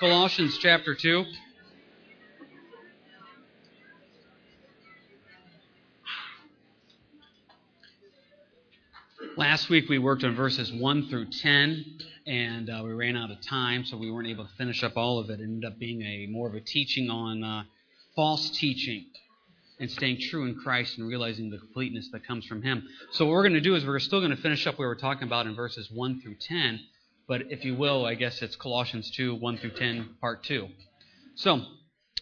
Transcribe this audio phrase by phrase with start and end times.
[0.00, 1.26] Colossians chapter 2.
[9.36, 11.84] Last week we worked on verses 1 through 10,
[12.26, 15.18] and uh, we ran out of time, so we weren't able to finish up all
[15.18, 15.38] of it.
[15.38, 17.64] It ended up being a more of a teaching on uh,
[18.16, 19.04] false teaching
[19.80, 22.88] and staying true in Christ and realizing the completeness that comes from Him.
[23.12, 24.94] So what we're going to do is we're still going to finish up what we're
[24.94, 26.80] talking about in verses 1 through 10,
[27.30, 30.66] but if you will, I guess it's Colossians 2, 1 through 10, part 2.
[31.36, 31.60] So,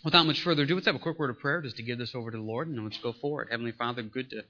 [0.05, 2.15] without much further ado, let's have a quick word of prayer just to give this
[2.15, 3.49] over to the Lord, and then let's go forward.
[3.51, 4.43] Heavenly Father, good to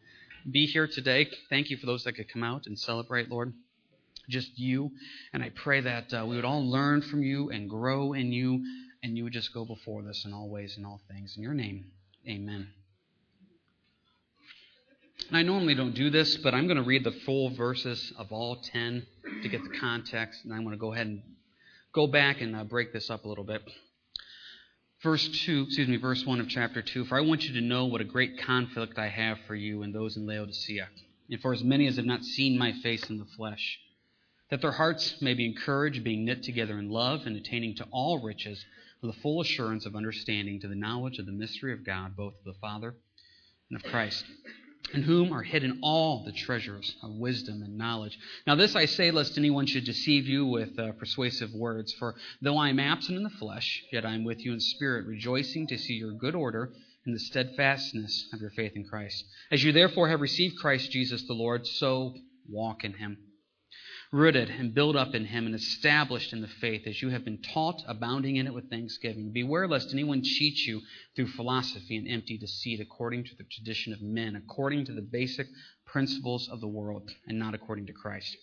[0.51, 1.29] be here today.
[1.49, 3.53] Thank you for those that could come out and celebrate, Lord.
[4.29, 4.91] Just you.
[5.33, 8.65] And I pray that uh, we would all learn from you and grow in you,
[9.05, 11.37] and you would just go before us in all ways and all things.
[11.37, 11.85] In your name,
[12.29, 12.67] amen.
[15.29, 18.33] And I normally don't do this, but I'm going to read the full verses of
[18.33, 19.07] all 10
[19.43, 21.23] to get the context, and I'm going to go ahead and
[21.93, 23.61] go back and uh, break this up a little bit.
[25.03, 27.85] Verse 2, excuse me, verse 1 of chapter 2 For I want you to know
[27.85, 30.89] what a great conflict I have for you and those in Laodicea,
[31.29, 33.79] and for as many as have not seen my face in the flesh,
[34.51, 38.23] that their hearts may be encouraged, being knit together in love, and attaining to all
[38.23, 38.65] riches
[39.03, 42.33] with a full assurance of understanding to the knowledge of the mystery of God, both
[42.39, 42.95] of the Father
[43.69, 44.25] and of Christ
[44.93, 48.19] in whom are hidden all the treasures of wisdom and knowledge.
[48.47, 51.93] Now, this I say, lest anyone should deceive you with uh, persuasive words.
[51.93, 55.07] For though I am absent in the flesh, yet I am with you in spirit,
[55.07, 56.73] rejoicing to see your good order
[57.05, 59.25] and the steadfastness of your faith in Christ.
[59.51, 62.15] As you therefore have received Christ Jesus the Lord, so
[62.49, 63.19] walk in him
[64.11, 67.43] rooted and built up in him and established in the faith as you have been
[67.43, 69.33] taught, abounding in it with thanksgiving.
[69.33, 70.81] Beware lest anyone cheat you
[71.15, 75.47] through philosophy and empty deceit, according to the tradition of men, according to the basic
[75.85, 78.35] principles of the world, and not according to Christ.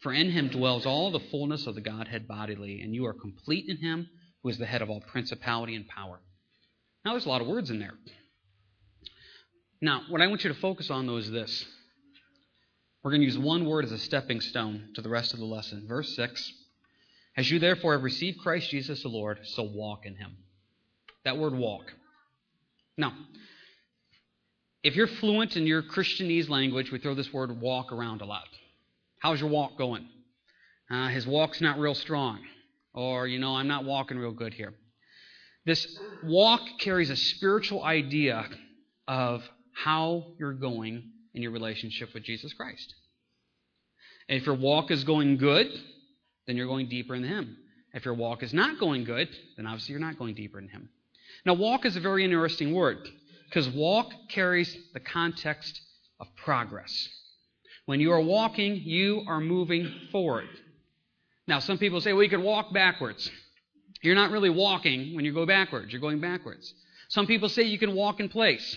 [0.00, 3.68] For in him dwells all the fullness of the Godhead bodily, and you are complete
[3.68, 4.08] in him
[4.42, 6.20] who is the head of all principality and power.
[7.04, 7.94] Now, there's a lot of words in there.
[9.80, 11.64] Now, what I want you to focus on, though, is this
[13.02, 15.44] we're going to use one word as a stepping stone to the rest of the
[15.44, 15.86] lesson.
[15.86, 16.52] Verse 6
[17.36, 20.36] As you therefore have received Christ Jesus the Lord, so walk in him.
[21.24, 21.92] That word walk.
[22.96, 23.12] Now,
[24.82, 28.48] if you're fluent in your Christianese language, we throw this word walk around a lot.
[29.20, 30.08] How's your walk going?
[30.90, 32.40] Uh, his walk's not real strong.
[32.94, 34.74] Or, you know, I'm not walking real good here.
[35.66, 38.48] This walk carries a spiritual idea
[39.06, 42.94] of how you're going in your relationship with Jesus Christ.
[44.28, 45.68] And if your walk is going good,
[46.48, 47.56] then you're going deeper in Him.
[47.94, 50.88] If your walk is not going good, then obviously you're not going deeper in Him.
[51.46, 53.08] Now, walk is a very interesting word
[53.48, 55.80] because walk carries the context
[56.18, 57.08] of progress.
[57.86, 60.48] When you are walking, you are moving forward.
[61.46, 63.30] Now, some people say, well, you could walk backwards.
[64.02, 66.74] You're not really walking when you go backwards, you're going backwards.
[67.10, 68.76] Some people say you can walk in place.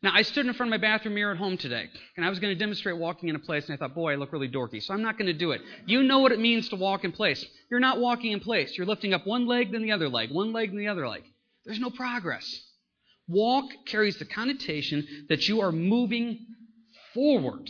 [0.00, 2.38] Now, I stood in front of my bathroom mirror at home today, and I was
[2.38, 4.80] going to demonstrate walking in a place, and I thought, boy, I look really dorky,
[4.80, 5.60] so I'm not going to do it.
[5.86, 7.44] You know what it means to walk in place.
[7.68, 8.78] You're not walking in place.
[8.78, 11.24] You're lifting up one leg, then the other leg, one leg, then the other leg.
[11.64, 12.46] There's no progress.
[13.26, 16.46] Walk carries the connotation that you are moving
[17.12, 17.68] forward.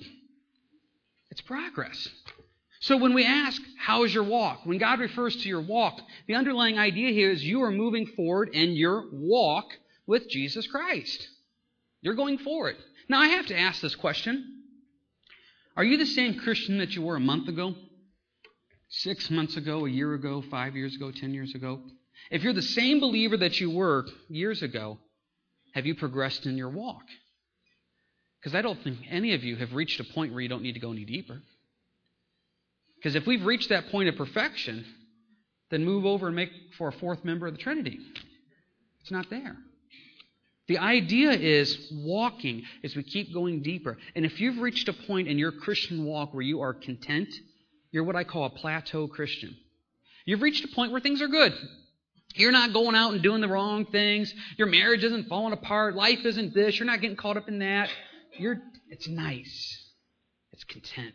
[1.30, 2.08] It's progress.
[2.80, 4.60] So when we ask, how is your walk?
[4.64, 8.50] When God refers to your walk, the underlying idea here is you are moving forward
[8.50, 9.66] in your walk
[10.06, 11.26] with Jesus Christ.
[12.00, 12.76] You're going for it.
[13.08, 14.62] Now, I have to ask this question
[15.76, 17.74] Are you the same Christian that you were a month ago?
[18.90, 21.80] Six months ago, a year ago, five years ago, ten years ago?
[22.30, 24.98] If you're the same believer that you were years ago,
[25.74, 27.04] have you progressed in your walk?
[28.40, 30.74] Because I don't think any of you have reached a point where you don't need
[30.74, 31.40] to go any deeper.
[32.96, 34.84] Because if we've reached that point of perfection,
[35.70, 37.98] then move over and make for a fourth member of the Trinity.
[39.00, 39.56] It's not there.
[40.68, 43.96] The idea is walking as we keep going deeper.
[44.14, 47.34] And if you've reached a point in your Christian walk where you are content,
[47.90, 49.56] you're what I call a plateau Christian.
[50.26, 51.54] You've reached a point where things are good.
[52.34, 54.32] You're not going out and doing the wrong things.
[54.58, 55.96] Your marriage isn't falling apart.
[55.96, 56.78] Life isn't this.
[56.78, 57.88] You're not getting caught up in that.
[58.38, 58.60] You're,
[58.90, 59.90] it's nice.
[60.52, 61.14] It's content.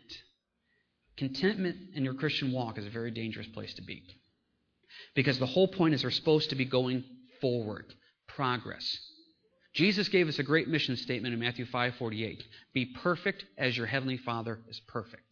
[1.16, 4.02] Contentment in your Christian walk is a very dangerous place to be.
[5.14, 7.04] Because the whole point is we're supposed to be going
[7.40, 7.94] forward,
[8.26, 8.98] progress.
[9.74, 12.42] Jesus gave us a great mission statement in Matthew 5:48.
[12.72, 15.22] Be perfect as your heavenly Father is perfect.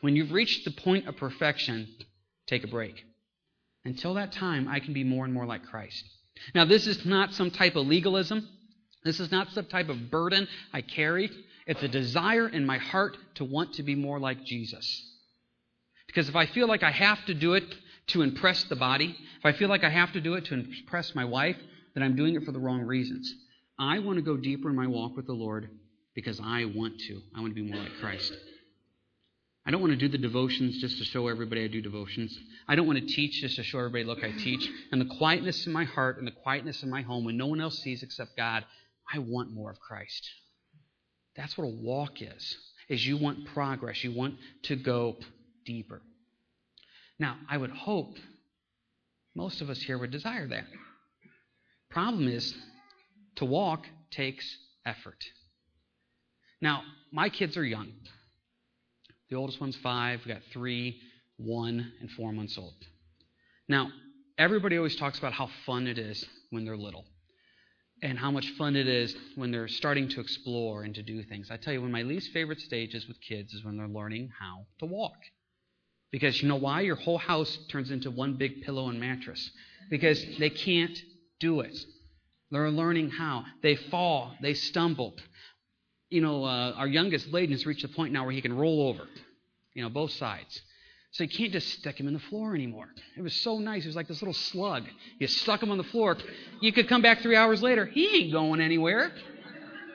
[0.00, 1.86] When you've reached the point of perfection,
[2.46, 3.04] take a break.
[3.84, 6.04] Until that time, I can be more and more like Christ.
[6.54, 8.48] Now, this is not some type of legalism.
[9.04, 11.30] This is not some type of burden I carry.
[11.66, 15.06] It's a desire in my heart to want to be more like Jesus.
[16.06, 17.64] Because if I feel like I have to do it
[18.08, 21.14] to impress the body, if I feel like I have to do it to impress
[21.14, 21.56] my wife,
[21.94, 23.32] then I'm doing it for the wrong reasons.
[23.80, 25.70] I want to go deeper in my walk with the Lord
[26.14, 27.20] because I want to.
[27.34, 28.32] I want to be more like Christ.
[29.66, 32.38] I don't want to do the devotions just to show everybody I do devotions.
[32.68, 34.68] I don't want to teach just to show everybody, look, I teach.
[34.92, 37.60] And the quietness in my heart and the quietness in my home when no one
[37.60, 38.64] else sees except God,
[39.12, 40.28] I want more of Christ.
[41.34, 42.58] That's what a walk is.
[42.90, 44.04] Is you want progress.
[44.04, 44.34] You want
[44.64, 45.16] to go
[45.64, 46.02] deeper.
[47.18, 48.16] Now, I would hope
[49.34, 50.64] most of us here would desire that.
[51.90, 52.54] Problem is,
[53.40, 54.46] to walk takes
[54.86, 55.18] effort.
[56.60, 57.90] Now, my kids are young.
[59.30, 60.20] The oldest one's five.
[60.24, 61.00] We've got three,
[61.38, 62.74] one, and four months old.
[63.66, 63.90] Now,
[64.36, 67.06] everybody always talks about how fun it is when they're little
[68.02, 71.50] and how much fun it is when they're starting to explore and to do things.
[71.50, 74.30] I tell you, one of my least favorite stages with kids is when they're learning
[74.38, 75.16] how to walk.
[76.10, 76.80] Because you know why?
[76.82, 79.50] Your whole house turns into one big pillow and mattress.
[79.88, 80.98] Because they can't
[81.38, 81.76] do it.
[82.50, 83.44] They're learning how.
[83.62, 85.14] They fall, they stumble.
[86.08, 88.88] You know, uh, our youngest, Layden, has reached the point now where he can roll
[88.88, 89.04] over,
[89.74, 90.60] you know, both sides.
[91.12, 92.88] So you can't just stick him in the floor anymore.
[93.16, 93.82] It was so nice.
[93.82, 94.84] He was like this little slug.
[95.18, 96.16] You stuck him on the floor.
[96.60, 97.86] You could come back three hours later.
[97.86, 99.12] He ain't going anywhere.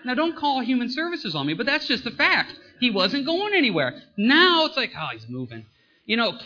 [0.04, 2.54] Now, don't call human services on me, but that's just the fact.
[2.80, 4.02] He wasn't going anywhere.
[4.18, 5.66] Now it's like, oh, he's moving.
[6.06, 6.38] You know,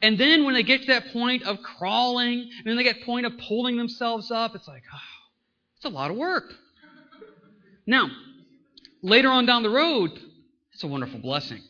[0.00, 3.26] and then when they get to that point of crawling, and then they get point
[3.26, 5.21] of pulling themselves up, it's like, oh,
[5.82, 6.44] it's a lot of work.
[7.88, 8.08] Now,
[9.02, 10.12] later on down the road,
[10.72, 11.60] it's a wonderful blessing.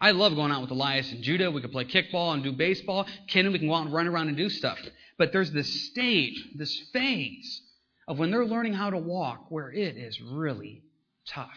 [0.00, 1.50] I love going out with Elias and Judah.
[1.50, 3.08] We can play kickball and do baseball.
[3.26, 4.78] Ken and we can go out and run around and do stuff.
[5.18, 7.62] But there's this stage, this phase
[8.06, 10.84] of when they're learning how to walk where it is really
[11.26, 11.50] tough.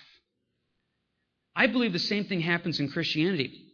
[1.56, 3.66] I believe the same thing happens in Christianity.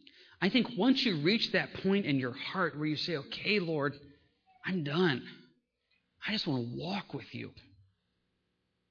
[0.41, 3.93] I think once you reach that point in your heart where you say, okay, Lord,
[4.65, 5.23] I'm done.
[6.27, 7.51] I just want to walk with you.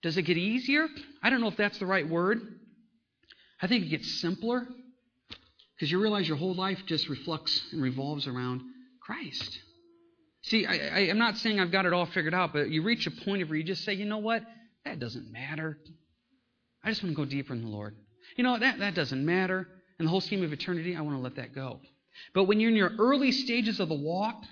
[0.02, 0.86] Does it get easier?
[1.22, 2.40] I don't know if that's the right word.
[3.60, 4.66] I think it gets simpler
[5.74, 8.62] because you realize your whole life just reflects and revolves around
[9.00, 9.58] Christ.
[10.42, 13.10] See, I, am not saying I've got it all figured out, but you reach a
[13.10, 14.42] point where you just say, you know what?
[14.84, 15.78] That doesn't matter.
[16.84, 17.96] I just want to go deeper in the Lord.
[18.36, 19.66] You know, that, that doesn't matter.
[19.98, 21.80] In the whole scheme of eternity, I want to let that go.
[22.34, 24.44] But when you're in your early stages of the walk,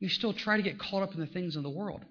[0.00, 2.04] you still try to get caught up in the things of the world.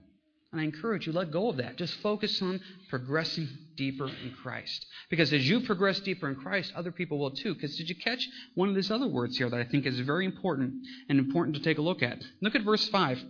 [0.52, 1.78] And I encourage you, let go of that.
[1.78, 2.60] Just focus on
[2.90, 4.86] progressing deeper in Christ.
[5.10, 7.54] Because as you progress deeper in Christ, other people will too.
[7.54, 10.26] Because did you catch one of these other words here that I think is very
[10.26, 10.74] important
[11.08, 12.22] and important to take a look at?
[12.42, 13.24] Look at verse 5.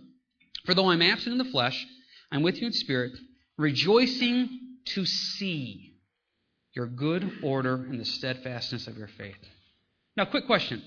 [0.66, 1.86] For though I'm absent in the flesh,
[2.32, 3.12] I'm with you in spirit,
[3.56, 4.48] rejoicing
[4.86, 5.94] to see
[6.74, 9.36] your good order and the steadfastness of your faith.
[10.16, 10.82] Now, quick question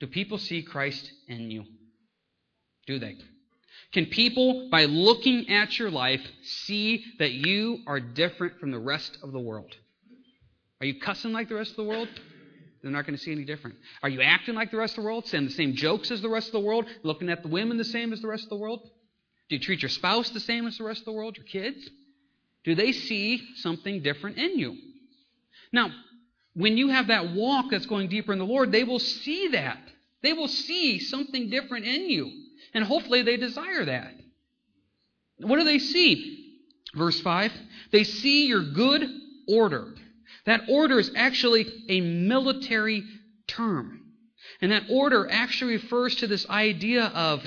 [0.00, 1.64] Do people see Christ in you?
[2.86, 3.16] Do they?
[3.96, 9.16] Can people, by looking at your life, see that you are different from the rest
[9.22, 9.74] of the world?
[10.82, 12.08] Are you cussing like the rest of the world?
[12.82, 13.76] They're not going to see any different.
[14.02, 16.28] Are you acting like the rest of the world, saying the same jokes as the
[16.28, 18.56] rest of the world, looking at the women the same as the rest of the
[18.56, 18.82] world?
[19.48, 21.88] Do you treat your spouse the same as the rest of the world, your kids?
[22.64, 24.76] Do they see something different in you?
[25.72, 25.90] Now,
[26.52, 29.80] when you have that walk that's going deeper in the Lord, they will see that.
[30.22, 32.42] They will see something different in you.
[32.76, 34.12] And hopefully they desire that.
[35.38, 36.58] What do they see?
[36.94, 37.50] Verse 5
[37.90, 39.08] They see your good
[39.48, 39.94] order.
[40.44, 43.02] That order is actually a military
[43.48, 44.02] term.
[44.60, 47.46] And that order actually refers to this idea of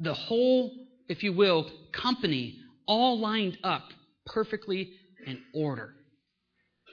[0.00, 0.72] the whole,
[1.06, 3.92] if you will, company all lined up
[4.24, 4.94] perfectly
[5.26, 5.94] in order.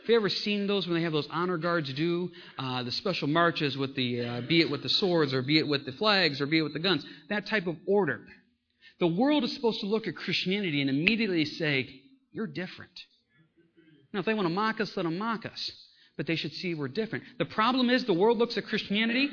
[0.02, 3.28] Have you ever seen those when they have those honor guards do uh, the special
[3.28, 6.42] marches with the, uh, be it with the swords or be it with the flags
[6.42, 7.06] or be it with the guns?
[7.30, 8.22] That type of order.
[9.00, 12.92] The world is supposed to look at Christianity and immediately say, You're different.
[14.12, 15.72] Now, if they want to mock us, let them mock us.
[16.18, 17.24] But they should see we're different.
[17.38, 19.30] The problem is the world looks at Christianity,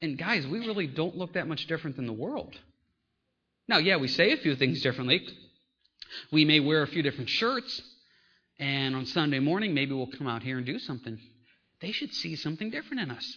[0.00, 2.56] and guys, we really don't look that much different than the world.
[3.68, 5.26] Now, yeah, we say a few things differently.
[6.32, 7.82] We may wear a few different shirts.
[8.60, 11.18] And on Sunday morning, maybe we'll come out here and do something.
[11.80, 13.36] They should see something different in us.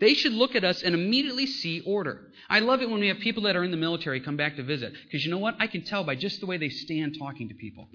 [0.00, 2.32] They should look at us and immediately see order.
[2.50, 4.64] I love it when we have people that are in the military come back to
[4.64, 4.92] visit.
[5.04, 5.54] Because you know what?
[5.60, 7.88] I can tell by just the way they stand talking to people.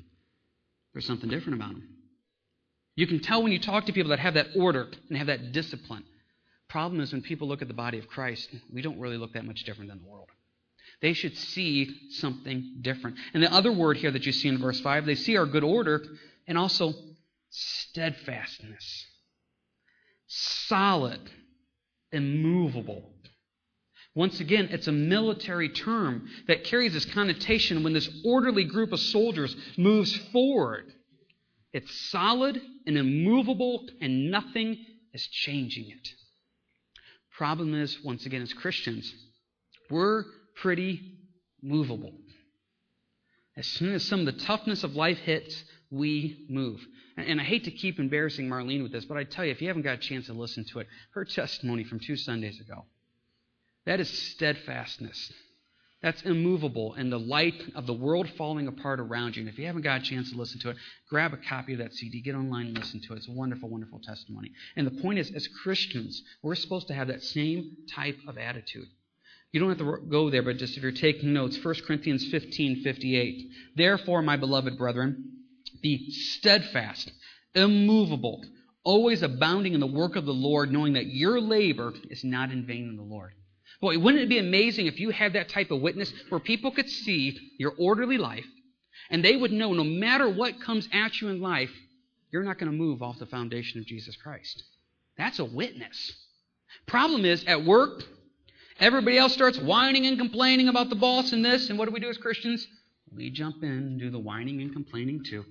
[0.93, 1.87] There's something different about them.
[2.95, 5.51] You can tell when you talk to people that have that order and have that
[5.51, 6.05] discipline.
[6.69, 9.45] Problem is when people look at the body of Christ, we don't really look that
[9.45, 10.29] much different than the world.
[11.01, 13.17] They should see something different.
[13.33, 15.63] And the other word here that you see in verse 5, they see our good
[15.63, 16.03] order
[16.47, 16.93] and also
[17.49, 19.05] steadfastness.
[20.27, 21.19] Solid,
[22.11, 23.13] immovable.
[24.13, 28.99] Once again, it's a military term that carries this connotation when this orderly group of
[28.99, 30.91] soldiers moves forward.
[31.73, 36.09] It's solid and immovable, and nothing is changing it.
[37.37, 39.13] Problem is, once again, as Christians,
[39.89, 41.17] we're pretty
[41.61, 42.13] movable.
[43.55, 46.79] As soon as some of the toughness of life hits, we move.
[47.17, 49.67] And, I hate to keep embarrassing Marlene with this, but I tell you, if you
[49.67, 52.85] haven't got a chance to listen to it, her testimony from two Sundays ago,
[53.85, 55.31] that is steadfastness.
[56.01, 59.41] That's immovable in the light of the world falling apart around you.
[59.41, 60.77] And if you haven't got a chance to listen to it,
[61.09, 63.17] grab a copy of that CD, get online and listen to it.
[63.17, 64.51] It's a wonderful, wonderful testimony.
[64.75, 68.87] And the point is, as Christians, we're supposed to have that same type of attitude.
[69.51, 72.83] You don't have to go there, but just if you're taking notes, 1 Corinthians 15
[72.83, 73.51] 58.
[73.75, 75.40] Therefore, my beloved brethren,
[75.81, 77.11] be steadfast,
[77.53, 78.43] immovable,
[78.83, 82.65] always abounding in the work of the Lord, knowing that your labor is not in
[82.65, 83.33] vain in the Lord.
[83.79, 86.89] Boy, wouldn't it be amazing if you had that type of witness where people could
[86.89, 88.45] see your orderly life
[89.09, 91.71] and they would know no matter what comes at you in life,
[92.31, 94.63] you're not going to move off the foundation of Jesus Christ.
[95.17, 96.13] That's a witness.
[96.85, 98.03] Problem is, at work,
[98.81, 101.99] Everybody else starts whining and complaining about the boss and this, and what do we
[101.99, 102.65] do as Christians?
[103.15, 105.45] We jump in and do the whining and complaining too.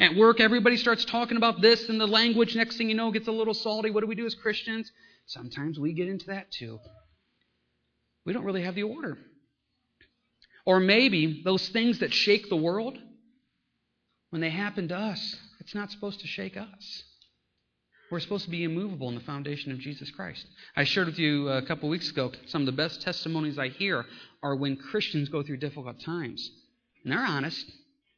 [0.00, 3.28] At work, everybody starts talking about this, and the language, next thing you know, gets
[3.28, 3.90] a little salty.
[3.90, 4.90] What do we do as Christians?
[5.26, 6.80] Sometimes we get into that too.
[8.24, 9.18] We don't really have the order.
[10.66, 12.98] Or maybe those things that shake the world,
[14.30, 17.04] when they happen to us, it's not supposed to shake us.
[18.10, 20.46] We're supposed to be immovable in the foundation of Jesus Christ.
[20.76, 24.04] I shared with you a couple weeks ago some of the best testimonies I hear
[24.42, 26.50] are when Christians go through difficult times.
[27.02, 27.64] And they're honest.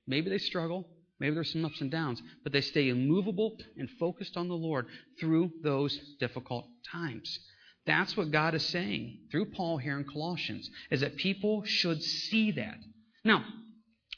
[0.06, 0.86] Maybe they struggle.
[1.18, 2.22] Maybe there's some ups and downs.
[2.42, 4.86] But they stay immovable and focused on the Lord
[5.18, 7.38] through those difficult times.
[7.86, 12.50] That's what God is saying through Paul here in Colossians, is that people should see
[12.52, 12.78] that.
[13.24, 13.44] Now,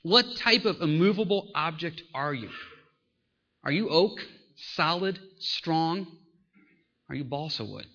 [0.02, 2.50] what type of immovable object are you?
[3.64, 4.18] Are you oak?
[4.74, 6.06] solid, strong?
[7.08, 7.86] Are you balsa wood?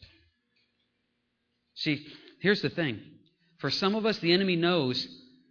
[1.76, 2.06] See,
[2.42, 3.00] here's the thing.
[3.60, 5.08] For some of us, the enemy knows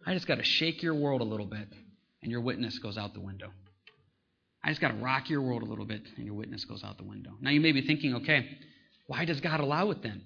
[0.07, 1.69] I just got to shake your world a little bit,
[2.23, 3.51] and your witness goes out the window.
[4.65, 6.97] I just got to rock your world a little bit, and your witness goes out
[6.97, 7.33] the window.
[7.41, 8.47] Now, you may be thinking, okay,
[9.09, 10.23] why does God allow it then?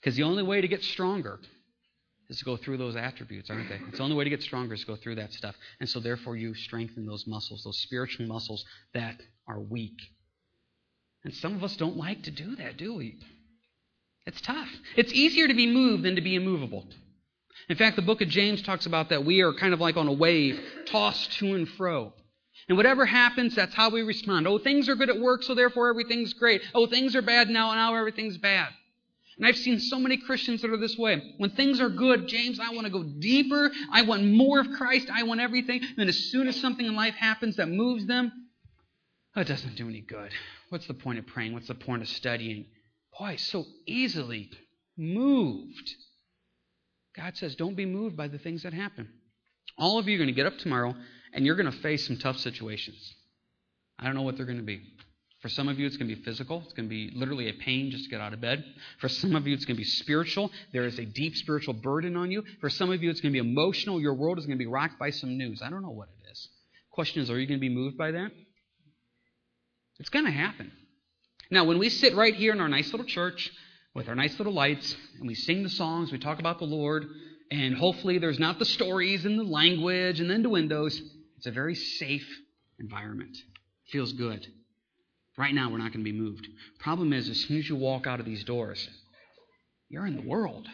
[0.00, 1.40] Because the only way to get stronger
[2.28, 3.80] is to go through those attributes, aren't they?
[3.88, 5.56] It's the only way to get stronger is to go through that stuff.
[5.80, 9.16] And so, therefore, you strengthen those muscles, those spiritual muscles that
[9.48, 9.98] are weak.
[11.24, 13.18] And some of us don't like to do that, do we?
[14.26, 14.68] It's tough.
[14.96, 16.86] It's easier to be moved than to be immovable.
[17.70, 20.08] In fact, the book of James talks about that we are kind of like on
[20.08, 22.12] a wave, tossed to and fro.
[22.68, 24.48] And whatever happens, that's how we respond.
[24.48, 26.62] Oh, things are good at work, so therefore everything's great.
[26.74, 28.70] Oh, things are bad now, and now everything's bad.
[29.38, 31.34] And I've seen so many Christians that are this way.
[31.38, 33.70] When things are good, James, I want to go deeper.
[33.92, 35.08] I want more of Christ.
[35.08, 35.80] I want everything.
[35.80, 38.32] And then as soon as something in life happens that moves them,
[39.36, 40.32] it doesn't do any good.
[40.70, 41.52] What's the point of praying?
[41.52, 42.66] What's the point of studying?
[43.16, 44.50] Boy, so easily
[44.96, 45.94] moved.
[47.16, 49.08] God says, don't be moved by the things that happen.
[49.76, 50.94] All of you are going to get up tomorrow
[51.32, 53.14] and you're going to face some tough situations.
[53.98, 54.80] I don't know what they're going to be.
[55.40, 56.62] For some of you, it's going to be physical.
[56.64, 58.62] It's going to be literally a pain just to get out of bed.
[58.98, 60.50] For some of you, it's going to be spiritual.
[60.72, 62.44] There is a deep spiritual burden on you.
[62.60, 64.00] For some of you, it's going to be emotional.
[64.00, 65.62] Your world is going to be rocked by some news.
[65.62, 66.48] I don't know what it is.
[66.90, 68.32] Question is, are you going to be moved by that?
[69.98, 70.72] It's going to happen.
[71.50, 73.50] Now, when we sit right here in our nice little church
[74.00, 77.06] with our nice little lights and we sing the songs, we talk about the Lord,
[77.50, 80.98] and hopefully there's not the stories and the language and the windows,
[81.36, 82.26] it's a very safe
[82.78, 83.36] environment.
[83.36, 84.46] It feels good.
[85.36, 86.48] Right now, we're not going to be moved.
[86.78, 88.88] Problem is, as soon as you walk out of these doors,
[89.90, 90.66] you're in the world.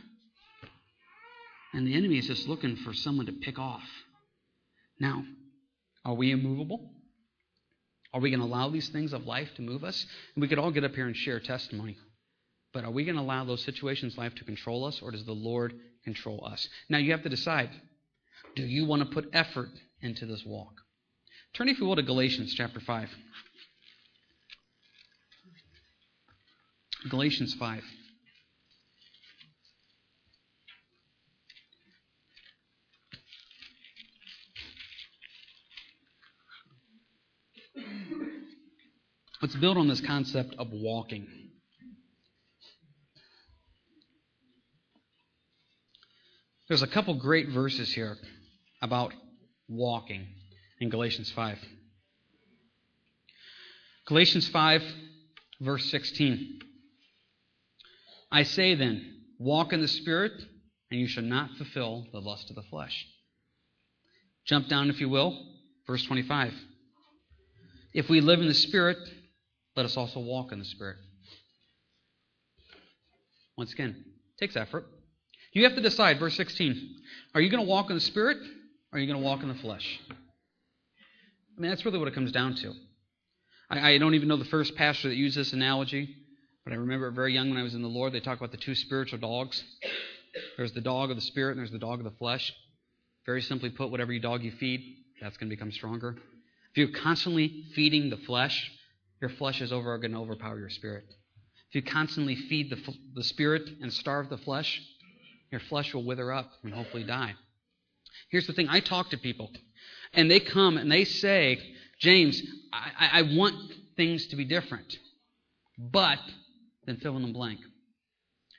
[1.74, 3.82] And the enemy is just looking for someone to pick off.
[5.00, 5.24] Now,
[6.04, 6.92] are we immovable?
[8.14, 10.06] Are we going to allow these things of life to move us?
[10.36, 11.96] And we could all get up here and share testimony.
[12.76, 15.24] But are we going to allow those situations in life to control us, or does
[15.24, 15.72] the Lord
[16.04, 16.68] control us?
[16.90, 17.70] Now, you have to decide
[18.54, 19.70] do you want to put effort
[20.02, 20.74] into this walk?
[21.54, 23.08] Turn, if you will, to Galatians chapter 5.
[27.08, 27.82] Galatians 5.
[39.40, 41.45] Let's build on this concept of walking.
[46.68, 48.16] There's a couple great verses here
[48.82, 49.12] about
[49.68, 50.26] walking
[50.80, 51.58] in Galatians 5.
[54.06, 54.82] Galatians 5,
[55.60, 56.60] verse 16.
[58.32, 60.32] I say then, Walk in the Spirit,
[60.90, 63.06] and you shall not fulfill the lust of the flesh.
[64.46, 65.38] Jump down, if you will,
[65.86, 66.54] verse 25.
[67.92, 68.98] If we live in the Spirit,
[69.76, 70.96] let us also walk in the Spirit.
[73.56, 74.04] Once again,
[74.38, 74.86] takes effort.
[75.56, 76.96] You have to decide, verse 16.
[77.34, 78.36] Are you going to walk in the Spirit,
[78.92, 79.98] or are you going to walk in the flesh?
[80.10, 82.74] I mean, that's really what it comes down to.
[83.70, 86.14] I, I don't even know the first pastor that used this analogy,
[86.62, 88.58] but I remember very young when I was in the Lord, they talk about the
[88.58, 89.64] two spiritual dogs.
[90.58, 92.52] There's the dog of the spirit and there's the dog of the flesh.
[93.24, 94.82] Very simply put, whatever you dog you feed,
[95.22, 96.18] that's going to become stronger.
[96.72, 98.70] If you're constantly feeding the flesh,
[99.22, 101.04] your flesh is over going to overpower your spirit.
[101.70, 104.82] If you constantly feed the, the spirit and starve the flesh,
[105.56, 107.34] your flesh will wither up and hopefully die.
[108.28, 109.50] Here's the thing I talk to people,
[110.12, 111.58] and they come and they say,
[111.98, 114.98] James, I, I want things to be different,
[115.78, 116.18] but
[116.84, 117.60] then fill in the blank.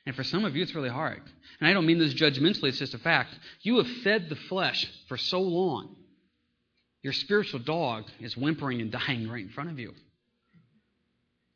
[0.07, 1.21] And for some of you, it's really hard.
[1.59, 3.37] And I don't mean this judgmentally, it's just a fact.
[3.61, 5.95] You have fed the flesh for so long,
[7.03, 9.93] your spiritual dog is whimpering and dying right in front of you.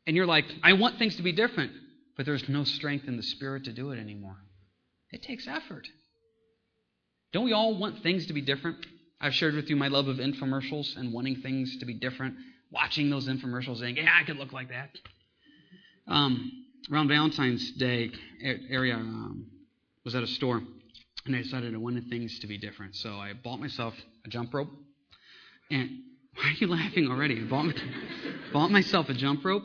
[0.06, 1.72] And you're like, I want things to be different,
[2.16, 4.38] but there's no strength in the spirit to do it anymore.
[5.12, 5.88] It takes effort.
[7.34, 8.86] Don't we all want things to be different?
[9.20, 12.36] I've shared with you my love of infomercials and wanting things to be different,
[12.72, 14.89] watching those infomercials saying, yeah, I could look like that.
[16.08, 19.48] Um, around Valentine's Day area, um,
[20.03, 20.62] was at a store,
[21.25, 22.96] and I decided I wanted things to be different.
[22.96, 23.94] So I bought myself
[24.25, 24.72] a jump rope.
[25.70, 25.89] And
[26.36, 27.39] why are you laughing already?
[27.39, 27.75] I bought,
[28.53, 29.63] bought myself a jump rope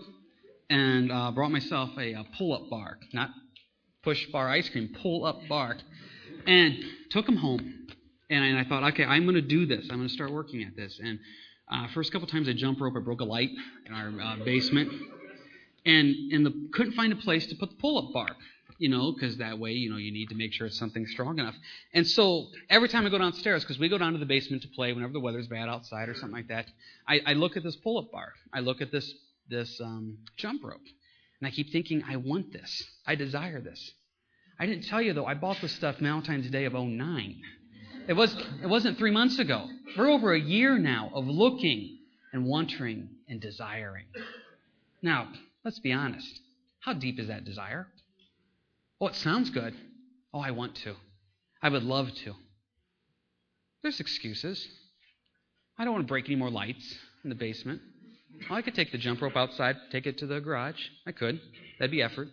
[0.68, 3.30] and uh, brought myself a, a pull-up bar, not
[4.06, 5.76] push bar ice cream, pull-up bar,
[6.46, 6.72] and
[7.10, 7.86] took them home
[8.30, 9.88] and I, and I thought, okay, I'm going to do this.
[9.90, 11.00] I'm going to start working at this.
[11.02, 11.18] And
[11.70, 13.50] uh, first couple times I jump rope, I broke a light
[13.86, 14.92] in our uh, basement,
[15.84, 18.28] and and the, couldn't find a place to put the pull-up bar.
[18.78, 21.38] You know, because that way, you know, you need to make sure it's something strong
[21.38, 21.54] enough.
[21.94, 24.68] And so every time I go downstairs, because we go down to the basement to
[24.68, 26.66] play whenever the weather's bad outside or something like that,
[27.08, 28.34] I, I look at this pull-up bar.
[28.52, 29.14] I look at this
[29.48, 30.80] this um, jump rope,
[31.40, 32.84] and I keep thinking, I want this.
[33.06, 33.92] I desire this.
[34.58, 37.36] I didn't tell you though, I bought this stuff Valentine's Day of 09.
[38.08, 39.68] It, was, it wasn't three months ago.
[39.96, 41.98] We're over a year now of looking
[42.32, 44.06] and wanting and desiring.
[45.02, 45.28] Now,
[45.64, 46.40] let's be honest.
[46.80, 47.88] How deep is that desire?
[49.00, 49.74] Oh, it sounds good.
[50.32, 50.94] Oh, I want to.
[51.62, 52.34] I would love to.
[53.82, 54.66] There's excuses.
[55.78, 57.80] I don't want to break any more lights in the basement.
[58.50, 60.80] Oh, I could take the jump rope outside, take it to the garage.
[61.06, 61.40] I could.
[61.78, 62.28] That'd be effort.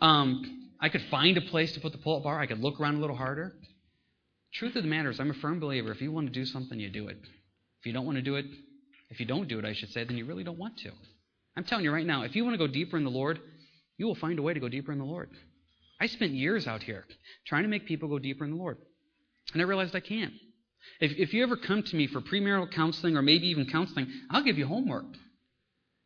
[0.00, 2.38] Um, I could find a place to put the pull-up bar.
[2.38, 3.54] I could look around a little harder.
[4.54, 5.90] Truth of the matter is, I'm a firm believer.
[5.90, 7.18] If you want to do something, you do it.
[7.80, 8.46] If you don't want to do it,
[9.10, 10.90] if you don't do it, I should say, then you really don't want to.
[11.56, 13.40] I'm telling you right now, if you want to go deeper in the Lord,
[13.96, 15.30] you will find a way to go deeper in the Lord.
[16.00, 17.04] I spent years out here
[17.46, 18.78] trying to make people go deeper in the Lord.
[19.52, 20.34] And I realized I can't.
[21.00, 24.42] If, if you ever come to me for premarital counseling or maybe even counseling, I'll
[24.42, 25.06] give you homework.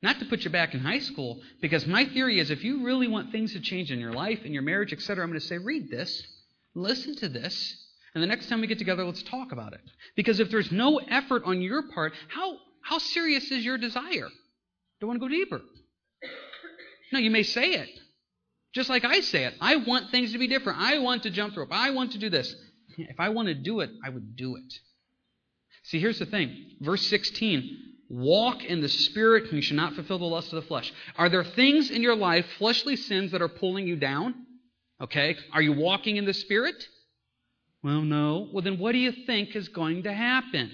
[0.03, 3.07] Not to put you back in high school, because my theory is if you really
[3.07, 5.59] want things to change in your life, in your marriage, etc., I'm going to say,
[5.59, 6.27] read this,
[6.75, 7.77] listen to this,
[8.15, 9.81] and the next time we get together, let's talk about it.
[10.17, 14.29] Because if there's no effort on your part, how, how serious is your desire?
[15.01, 15.61] Do I want to go deeper?
[17.13, 17.89] No, you may say it.
[18.73, 19.55] Just like I say it.
[19.61, 20.81] I want things to be different.
[20.81, 21.71] I want to jump rope.
[21.73, 22.55] I want to do this.
[23.09, 24.79] If I want to do it, I would do it.
[25.85, 26.77] See, here's the thing.
[26.81, 30.67] Verse 16 Walk in the Spirit, and you shall not fulfill the lust of the
[30.67, 30.93] flesh.
[31.17, 34.35] Are there things in your life, fleshly sins, that are pulling you down?
[35.01, 35.37] Okay.
[35.53, 36.75] Are you walking in the Spirit?
[37.85, 38.49] Well, no.
[38.53, 40.73] Well, then what do you think is going to happen?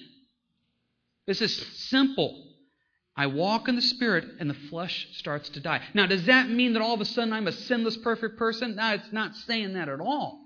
[1.27, 2.43] This is simple.
[3.15, 5.83] I walk in the Spirit and the flesh starts to die.
[5.93, 8.77] Now, does that mean that all of a sudden I'm a sinless, perfect person?
[8.77, 10.46] No, it's not saying that at all.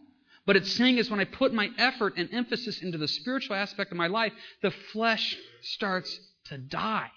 [0.51, 3.93] But it's saying is when I put my effort and emphasis into the spiritual aspect
[3.93, 4.33] of my life,
[4.63, 7.13] the flesh starts to die.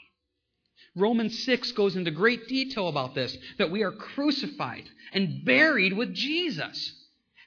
[0.95, 6.13] Romans 6 goes into great detail about this that we are crucified and buried with
[6.13, 6.93] Jesus.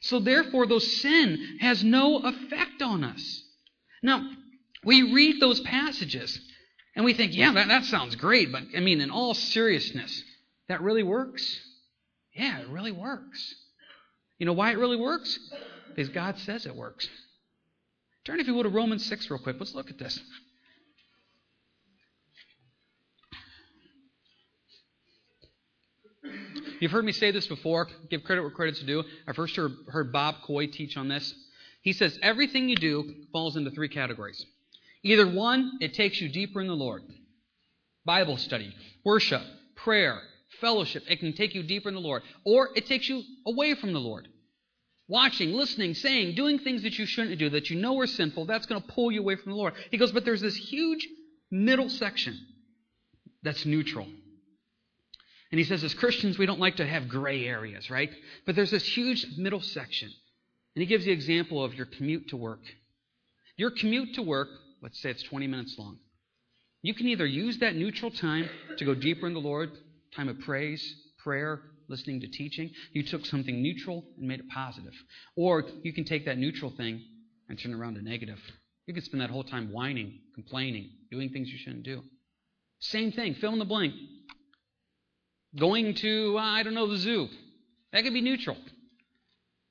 [0.01, 3.45] So therefore, those sin has no effect on us.
[4.03, 4.29] Now,
[4.83, 6.37] we read those passages
[6.97, 10.21] and we think, yeah, that, that sounds great, but I mean, in all seriousness,
[10.69, 11.61] that really works?
[12.35, 13.55] Yeah, it really works.
[14.39, 15.39] You know why it really works?
[15.97, 17.09] Because God says it works.
[18.27, 19.57] Turn, if you will, to Romans 6 real quick.
[19.59, 20.21] Let's look at this.
[26.81, 27.89] You've heard me say this before.
[28.11, 29.05] Give credit where credit's due.
[29.27, 31.35] I first heard, heard Bob Coy teach on this.
[31.81, 34.45] He says everything you do falls into three categories.
[35.03, 37.05] Either one, it takes you deeper in the Lord.
[38.05, 39.43] Bible study, worship,
[39.77, 40.21] prayer,
[40.61, 41.05] fellowship.
[41.09, 42.23] It can take you deeper in the Lord.
[42.45, 44.29] Or it takes you away from the Lord.
[45.09, 48.67] Watching, listening, saying, doing things that you shouldn't do, that you know are sinful, that's
[48.67, 49.75] going to pull you away from the Lord.
[49.91, 51.07] He goes, but there's this huge
[51.51, 52.39] middle section
[53.43, 54.07] that's neutral.
[55.53, 58.11] And he says, as Christians, we don't like to have gray areas, right?
[58.45, 60.09] But there's this huge middle section.
[60.75, 62.61] And he gives the example of your commute to work.
[63.57, 64.49] Your commute to work,
[64.83, 65.99] let's say it's 20 minutes long.
[66.83, 69.71] You can either use that neutral time to go deeper in the Lord,
[70.15, 72.71] time of praise, prayer, listening to teaching.
[72.93, 74.95] You took something neutral and made it positive.
[75.37, 77.03] Or you can take that neutral thing
[77.49, 78.39] and turn it around to negative.
[78.87, 82.03] You can spend that whole time whining, complaining, doing things you shouldn't do.
[82.81, 83.95] Same thing, fill in the blank.
[85.59, 87.29] Going to, uh, I don't know, the zoo.
[87.93, 88.57] That could be neutral.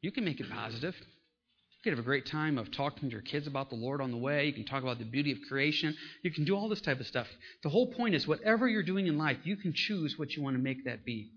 [0.02, 0.96] You can make it positive.
[0.96, 4.12] You could have a great time of talking to your kids about the Lord on
[4.12, 4.48] the way.
[4.48, 5.96] You can talk about the beauty of creation.
[6.24, 7.28] You can do all this type of stuff.
[7.64, 10.56] The whole point is, whatever you're doing in life, you can choose what you want
[10.56, 11.30] to make that be.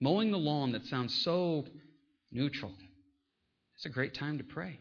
[0.00, 1.64] Mowing the lawn that sounds so
[2.30, 2.72] neutral.
[3.76, 4.78] It's a great time to pray.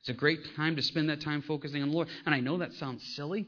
[0.00, 2.08] It's a great time to spend that time focusing on the Lord.
[2.24, 3.46] And I know that sounds silly.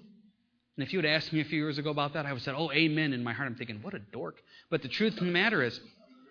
[0.76, 2.42] And if you had asked me a few years ago about that, I would have
[2.42, 3.12] said, oh, amen.
[3.12, 4.36] In my heart, I'm thinking, what a dork.
[4.70, 5.78] But the truth of the matter is,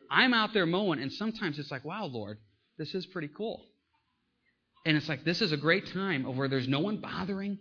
[0.10, 2.38] I'm out there mowing, and sometimes it's like, wow, Lord,
[2.78, 3.64] this is pretty cool.
[4.86, 7.60] And it's like, this is a great time of where there's no one bothering,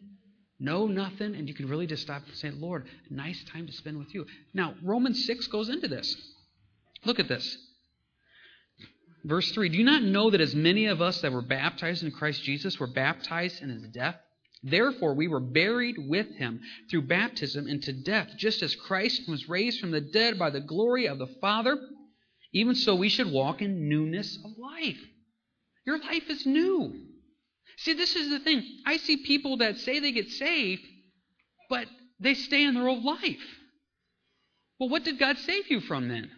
[0.58, 3.98] no nothing, and you can really just stop and say, Lord, nice time to spend
[3.98, 4.26] with you.
[4.54, 6.16] Now, Romans 6 goes into this.
[7.04, 7.56] Look at this.
[9.24, 12.10] Verse 3 Do you not know that as many of us that were baptized in
[12.10, 14.16] Christ Jesus were baptized in his death?
[14.62, 16.60] Therefore, we were buried with him
[16.90, 21.06] through baptism into death, just as Christ was raised from the dead by the glory
[21.06, 21.78] of the Father.
[22.52, 25.00] Even so, we should walk in newness of life.
[25.86, 26.94] Your life is new.
[27.78, 28.62] See, this is the thing.
[28.84, 30.82] I see people that say they get saved,
[31.70, 31.86] but
[32.18, 33.58] they stay in their old life.
[34.78, 36.30] Well, what did God save you from then?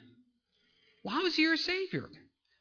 [1.08, 2.08] How is he your Savior?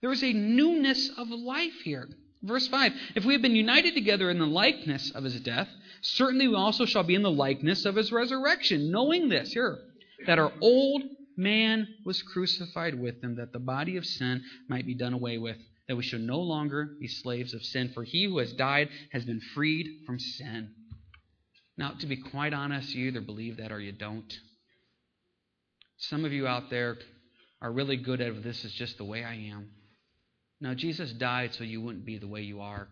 [0.02, 2.10] There is a newness of life here.
[2.42, 5.70] Verse 5 If we have been united together in the likeness of his death,
[6.02, 9.78] certainly we also shall be in the likeness of his resurrection, knowing this, here,
[10.26, 11.04] that our old
[11.38, 15.58] man was crucified with him, that the body of sin might be done away with,
[15.88, 19.24] that we should no longer be slaves of sin, for he who has died has
[19.24, 20.72] been freed from sin.
[21.78, 24.32] Now, to be quite honest, you either believe that or you don't.
[25.98, 26.98] Some of you out there
[27.62, 29.70] are really good at this is just the way I am.
[30.60, 32.88] Now, Jesus died so you wouldn't be the way you are.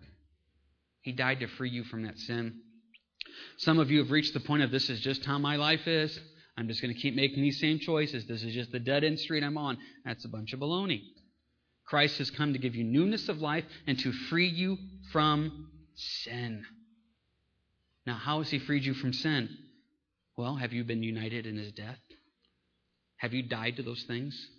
[1.02, 2.62] He died to free you from that sin.
[3.58, 6.20] Some of you have reached the point of this is just how my life is.
[6.58, 8.26] I'm just going to keep making these same choices.
[8.26, 9.78] This is just the dead end street I'm on.
[10.04, 11.02] That's a bunch of baloney.
[11.86, 14.78] Christ has come to give you newness of life and to free you
[15.12, 16.64] from sin.
[18.06, 19.50] Now, how has He freed you from sin?
[20.38, 22.00] Well, have you been united in His death?
[23.18, 24.50] Have you died to those things?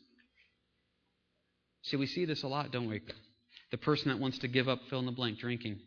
[1.83, 3.01] See, we see this a lot, don't we?
[3.71, 5.79] The person that wants to give up fill in the blank drinking,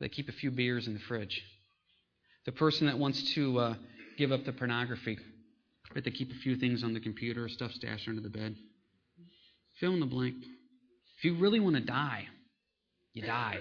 [0.00, 1.42] they keep a few beers in the fridge.
[2.46, 3.74] The person that wants to uh,
[4.16, 5.18] give up the pornography,
[5.92, 8.56] but they keep a few things on the computer or stuff stashed under the bed.
[9.80, 10.36] Fill in the blank.
[11.18, 12.26] If you really want to die,
[13.12, 13.58] you die.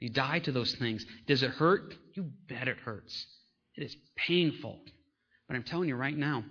[0.00, 1.06] You die to those things.
[1.26, 1.94] Does it hurt?
[2.14, 3.26] You bet it hurts.
[3.76, 4.80] It is painful.
[5.46, 6.44] But I'm telling you right now,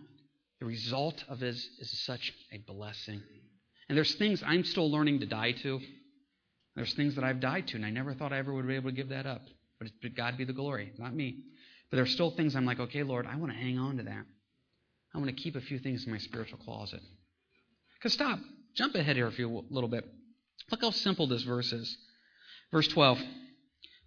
[0.60, 3.22] the result of it is, is such a blessing.
[3.92, 5.82] And there's things I'm still learning to die to.
[6.78, 8.90] There's things that I've died to, and I never thought I ever would be able
[8.90, 9.42] to give that up.
[9.82, 11.40] But God be the glory, not me.
[11.90, 14.24] But there's still things I'm like, okay, Lord, I want to hang on to that.
[15.14, 17.02] I want to keep a few things in my spiritual closet.
[17.96, 18.40] Because stop,
[18.76, 20.06] jump ahead here a few little bit.
[20.72, 21.98] Look how simple this verse is.
[22.72, 23.20] Verse 12.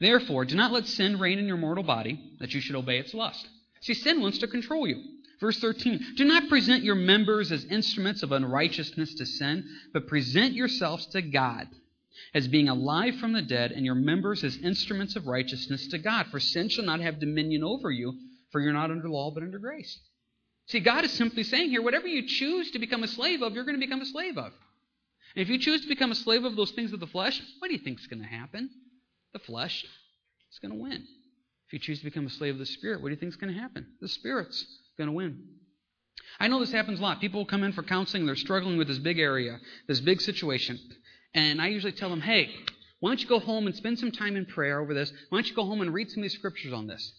[0.00, 3.12] Therefore, do not let sin reign in your mortal body, that you should obey its
[3.12, 3.46] lust.
[3.82, 5.02] See, sin wants to control you.
[5.40, 10.54] Verse 13 Do not present your members as instruments of unrighteousness to sin, but present
[10.54, 11.68] yourselves to God
[12.32, 16.26] as being alive from the dead, and your members as instruments of righteousness to God.
[16.28, 18.14] For sin shall not have dominion over you,
[18.50, 19.98] for you're not under law, but under grace.
[20.66, 23.64] See, God is simply saying here whatever you choose to become a slave of, you're
[23.64, 24.52] going to become a slave of.
[25.36, 27.68] And if you choose to become a slave of those things of the flesh, what
[27.68, 28.70] do you think is going to happen?
[29.32, 31.04] The flesh is going to win.
[31.66, 33.36] If you choose to become a slave of the Spirit, what do you think is
[33.36, 33.86] going to happen?
[34.00, 34.64] The Spirit's
[34.96, 35.42] going to win.
[36.40, 37.20] I know this happens a lot.
[37.20, 40.78] People come in for counseling, they're struggling with this big area, this big situation.
[41.34, 42.50] And I usually tell them, hey,
[43.00, 45.12] why don't you go home and spend some time in prayer over this?
[45.28, 47.12] Why don't you go home and read some of these scriptures on this?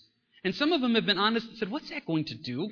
[0.44, 2.70] And some of them have been honest and said, what's that going to do?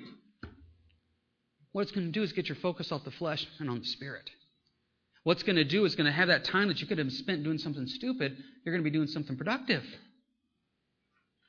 [1.72, 3.86] What it's going to do is get your focus off the flesh and on the
[3.86, 4.30] spirit.
[5.24, 7.44] What's going to do is going to have that time that you could have spent
[7.44, 9.84] doing something stupid, you're going to be doing something productive.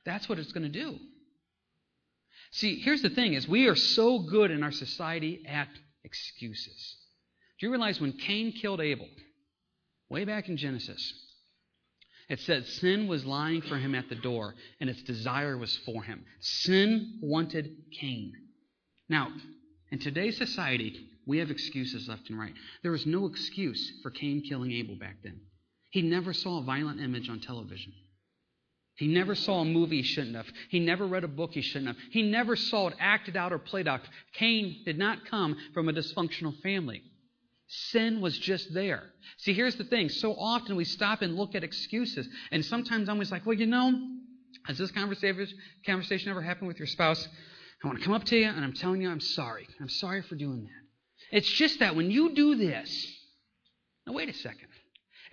[0.06, 0.98] That's what it's going to do.
[2.54, 5.68] See, here's the thing is we are so good in our society at
[6.04, 6.96] excuses.
[7.58, 9.08] Do you realize when Cain killed Abel,
[10.08, 11.12] way back in Genesis,
[12.28, 16.04] it said sin was lying for him at the door, and its desire was for
[16.04, 16.24] him.
[16.38, 18.32] Sin wanted Cain.
[19.08, 19.32] Now,
[19.90, 22.54] in today's society, we have excuses left and right.
[22.82, 25.40] There was no excuse for Cain killing Abel back then.
[25.90, 27.92] He never saw a violent image on television.
[28.96, 30.46] He never saw a movie he shouldn't have.
[30.68, 31.96] He never read a book he shouldn't have.
[32.10, 34.02] He never saw it acted out or played out.
[34.34, 37.02] Cain did not come from a dysfunctional family.
[37.66, 39.02] Sin was just there.
[39.38, 40.08] See, here's the thing.
[40.08, 42.28] So often we stop and look at excuses.
[42.52, 44.00] And sometimes I'm always like, well, you know,
[44.66, 45.48] has this conversation,
[45.84, 47.26] conversation ever happened with your spouse?
[47.82, 49.66] I want to come up to you and I'm telling you I'm sorry.
[49.80, 51.36] I'm sorry for doing that.
[51.36, 53.12] It's just that when you do this,
[54.06, 54.68] now wait a second.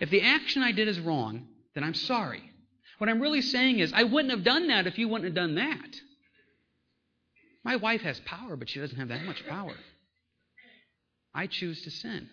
[0.00, 2.51] If the action I did is wrong, then I'm sorry.
[3.02, 5.56] What I'm really saying is, I wouldn't have done that if you wouldn't have done
[5.56, 5.96] that.
[7.64, 9.74] My wife has power, but she doesn't have that much power.
[11.34, 12.30] I choose to sin.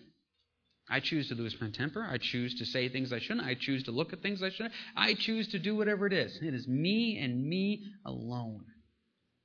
[0.88, 2.06] I choose to lose my temper.
[2.08, 3.48] I choose to say things I shouldn't.
[3.48, 4.72] I choose to look at things I shouldn't.
[4.96, 6.38] I choose to do whatever it is.
[6.40, 8.64] It is me and me alone.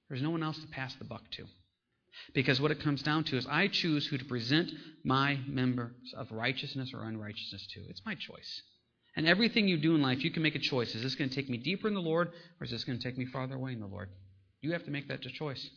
[0.09, 1.45] There's no one else to pass the buck to.
[2.35, 4.71] Because what it comes down to is I choose who to present
[5.03, 7.79] my members of righteousness or unrighteousness to.
[7.89, 8.61] It's my choice.
[9.15, 10.93] And everything you do in life, you can make a choice.
[10.93, 13.03] Is this going to take me deeper in the Lord, or is this going to
[13.03, 14.09] take me farther away in the Lord?
[14.61, 15.69] You have to make that choice.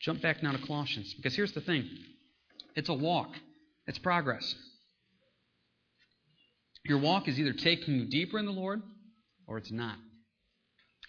[0.00, 1.88] Jump back now to Colossians, because here's the thing
[2.74, 3.30] it's a walk,
[3.86, 4.54] it's progress.
[6.84, 8.82] Your walk is either taking you deeper in the Lord,
[9.46, 9.96] or it's not.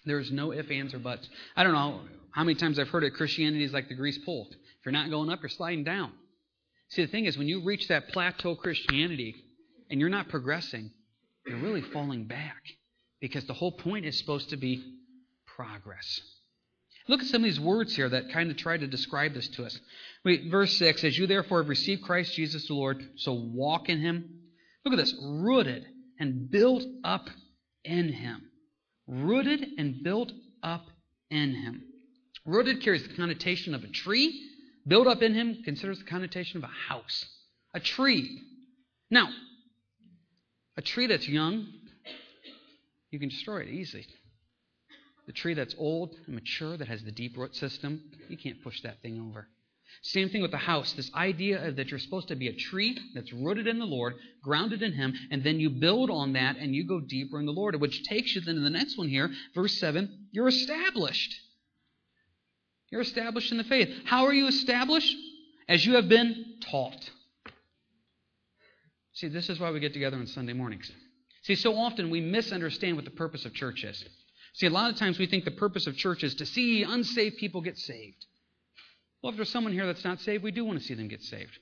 [0.04, 1.28] There's no ifs, ands, or buts.
[1.56, 4.48] I don't know how many times I've heard it Christianity is like the grease pole.
[4.50, 6.12] If you're not going up, you're sliding down.
[6.90, 9.34] See, the thing is, when you reach that plateau Christianity
[9.90, 10.90] and you're not progressing,
[11.46, 12.62] you're really falling back
[13.20, 14.82] because the whole point is supposed to be
[15.56, 16.20] progress.
[17.06, 19.64] Look at some of these words here that kind of try to describe this to
[19.64, 19.78] us.
[20.24, 24.00] Wait, verse 6 As you therefore have received Christ Jesus the Lord, so walk in
[24.00, 24.40] him.
[24.84, 25.84] Look at this rooted
[26.18, 27.28] and built up
[27.84, 28.42] in him.
[29.06, 30.86] Rooted and built up
[31.30, 31.82] in him.
[32.46, 34.40] Rooted carries the connotation of a tree.
[34.86, 37.24] Built up in him considers the connotation of a house.
[37.74, 38.40] A tree.
[39.10, 39.28] Now,
[40.76, 41.66] a tree that's young,
[43.10, 44.06] you can destroy it easily.
[45.26, 48.80] The tree that's old and mature, that has the deep root system, you can't push
[48.82, 49.48] that thing over.
[50.02, 50.92] Same thing with the house.
[50.92, 54.82] This idea that you're supposed to be a tree that's rooted in the Lord, grounded
[54.82, 57.80] in Him, and then you build on that and you go deeper in the Lord,
[57.80, 60.28] which takes you then to the next one here, verse 7.
[60.32, 61.34] You're established.
[62.90, 63.88] You're established in the faith.
[64.04, 65.14] How are you established?
[65.68, 67.10] As you have been taught.
[69.14, 70.90] See, this is why we get together on Sunday mornings.
[71.42, 74.04] See, so often we misunderstand what the purpose of church is.
[74.54, 77.38] See, a lot of times we think the purpose of church is to see unsaved
[77.38, 78.24] people get saved.
[79.22, 81.22] Well, if there's someone here that's not saved, we do want to see them get
[81.22, 81.58] saved.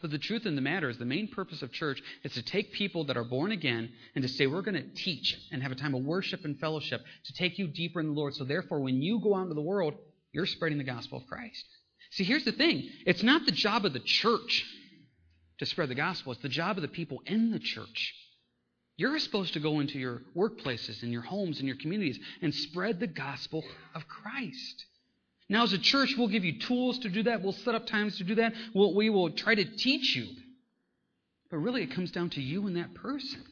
[0.00, 2.72] But the truth in the matter is the main purpose of church is to take
[2.72, 5.76] people that are born again and to say, we're going to teach and have a
[5.76, 8.34] time of worship and fellowship to take you deeper in the Lord.
[8.34, 9.94] So therefore, when you go out into the world,
[10.32, 11.64] you're spreading the gospel of Christ.
[12.10, 12.88] See, here's the thing.
[13.06, 14.66] It's not the job of the church
[15.62, 16.32] to spread the gospel.
[16.32, 18.14] It's the job of the people in the church.
[18.96, 22.98] You're supposed to go into your workplaces and your homes and your communities and spread
[22.98, 24.86] the gospel of Christ.
[25.48, 27.42] Now, as a church, we'll give you tools to do that.
[27.42, 28.54] We'll set up times to do that.
[28.74, 30.26] We'll, we will try to teach you.
[31.48, 33.44] But really, it comes down to you and that person.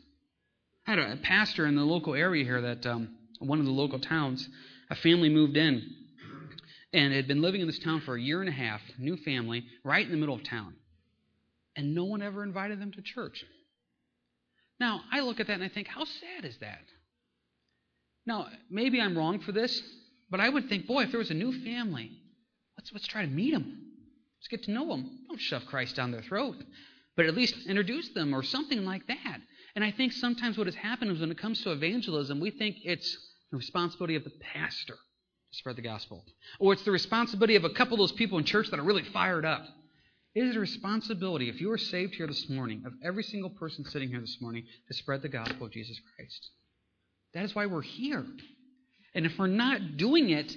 [0.88, 4.00] I had a pastor in the local area here that um, one of the local
[4.00, 4.48] towns,
[4.90, 5.88] a family moved in
[6.92, 9.64] and had been living in this town for a year and a half, new family,
[9.84, 10.74] right in the middle of town
[11.80, 13.42] and no one ever invited them to church.
[14.78, 16.84] Now, I look at that and I think, how sad is that?
[18.26, 19.82] Now, maybe I'm wrong for this,
[20.30, 22.12] but I would think, boy, if there was a new family,
[22.76, 23.92] let's, let's try to meet them.
[24.38, 25.20] Let's get to know them.
[25.28, 26.56] Don't shove Christ down their throat,
[27.16, 29.38] but at least introduce them or something like that.
[29.74, 32.76] And I think sometimes what has happened is when it comes to evangelism, we think
[32.84, 33.16] it's
[33.50, 36.26] the responsibility of the pastor to spread the gospel,
[36.58, 39.04] or it's the responsibility of a couple of those people in church that are really
[39.04, 39.66] fired up.
[40.34, 43.84] It is a responsibility, if you are saved here this morning, of every single person
[43.84, 46.50] sitting here this morning, to spread the gospel of Jesus Christ.
[47.34, 48.24] That is why we're here.
[49.14, 50.56] And if we're not doing it,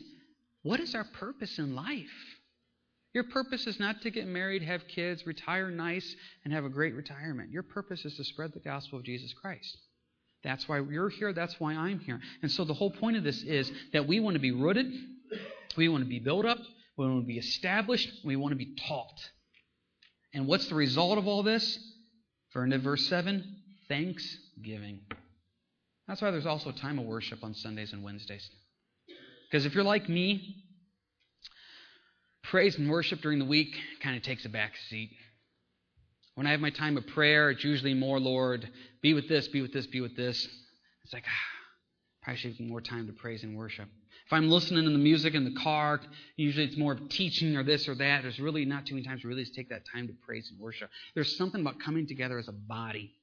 [0.62, 2.06] what is our purpose in life?
[3.14, 6.96] Your purpose is not to get married, have kids, retire nice, and have a great
[6.96, 7.52] retirement.
[7.52, 9.78] Your purpose is to spread the gospel of Jesus Christ.
[10.44, 11.32] That's why you're here.
[11.34, 12.20] That's why I'm here.
[12.42, 14.92] And so the whole point of this is that we want to be rooted,
[15.78, 16.60] we want to be built up,
[16.98, 19.20] we want to be established, we want to be taught.
[20.34, 21.78] And what's the result of all this?
[22.52, 23.44] For into verse 7,
[23.88, 25.00] thanksgiving.
[26.08, 28.50] That's why there's also a time of worship on Sundays and Wednesdays.
[29.50, 30.64] Because if you're like me,
[32.44, 35.12] praise and worship during the week kind of takes a back seat.
[36.36, 38.68] When I have my time of prayer, it's usually more, Lord,
[39.02, 40.48] be with this, be with this, be with this.
[41.04, 43.88] It's like, ah, probably should have more time to praise and worship.
[44.34, 46.02] If I'm listening to the music in the car,
[46.38, 48.24] usually it's more of teaching or this or that.
[48.24, 50.90] There's really not too many times we really take that time to praise and worship.
[51.14, 53.14] There's something about coming together as a body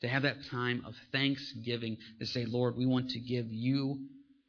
[0.00, 3.98] to have that time of thanksgiving to say, Lord, we want to give you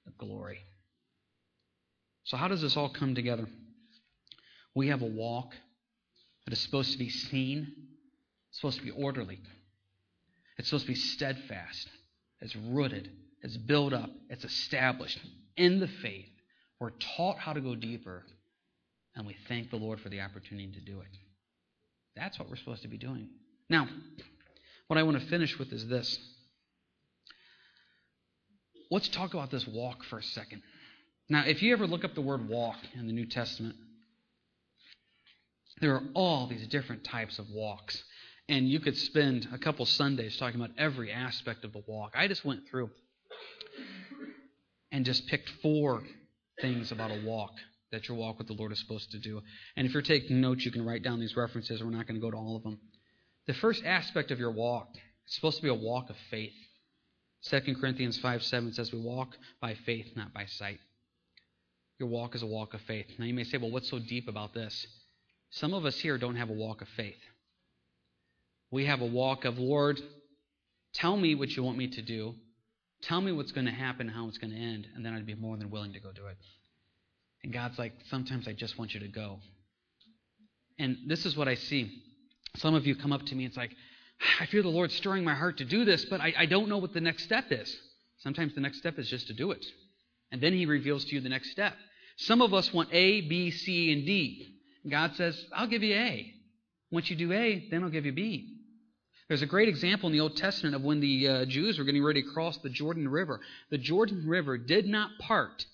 [0.05, 0.59] the glory.
[2.25, 3.47] So, how does this all come together?
[4.75, 5.55] We have a walk
[6.45, 7.73] that is supposed to be seen,
[8.49, 9.39] it's supposed to be orderly,
[10.59, 11.89] it's supposed to be steadfast,
[12.41, 13.09] it's rooted,
[13.41, 15.17] it's built up, it's established
[15.59, 16.25] in the faith.
[16.79, 18.23] We're taught how to go deeper,
[19.15, 21.07] and we thank the Lord for the opportunity to do it.
[22.15, 23.27] That's what we're supposed to be doing.
[23.69, 23.87] Now,
[24.87, 26.17] what I want to finish with is this.
[28.89, 30.63] Let's talk about this walk for a second.
[31.29, 33.75] Now, if you ever look up the word walk in the New Testament,
[35.81, 38.01] there are all these different types of walks.
[38.47, 42.13] And you could spend a couple Sundays talking about every aspect of the walk.
[42.15, 42.89] I just went through
[44.91, 46.03] and just picked four
[46.61, 47.51] things about a walk
[47.91, 49.41] that your walk with the Lord is supposed to do.
[49.75, 51.83] And if you're taking notes, you can write down these references.
[51.83, 52.79] We're not going to go to all of them.
[53.47, 54.89] The first aspect of your walk
[55.27, 56.53] is supposed to be a walk of faith.
[57.43, 59.29] 2 Corinthians 5 7 says, We walk
[59.61, 60.79] by faith, not by sight.
[61.97, 63.07] Your walk is a walk of faith.
[63.17, 64.85] Now you may say, Well, what's so deep about this?
[65.51, 67.17] Some of us here don't have a walk of faith.
[68.71, 69.99] We have a walk of, Lord,
[70.93, 72.35] tell me what you want me to do.
[73.01, 75.35] Tell me what's going to happen, how it's going to end, and then I'd be
[75.35, 76.37] more than willing to go do it.
[77.43, 79.39] And God's like, sometimes I just want you to go.
[80.77, 82.03] And this is what I see.
[82.57, 83.71] Some of you come up to me, it's like,
[84.39, 86.77] I feel the Lord stirring my heart to do this, but I, I don't know
[86.77, 87.73] what the next step is.
[88.17, 89.65] Sometimes the next step is just to do it.
[90.31, 91.73] And then He reveals to you the next step.
[92.17, 94.45] Some of us want A, B, C, and D.
[94.89, 96.33] God says, I'll give you A.
[96.91, 98.58] Once you do A, then I'll give you B.
[99.29, 102.03] There's a great example in the Old Testament of when the uh, Jews were getting
[102.03, 103.39] ready to cross the Jordan River.
[103.69, 105.65] The Jordan River did not part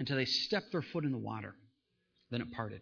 [0.00, 1.54] until they stepped their foot in the water.
[2.32, 2.80] Then it parted.